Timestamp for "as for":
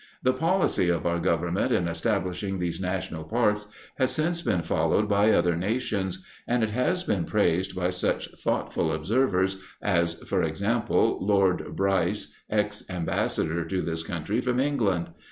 9.79-10.41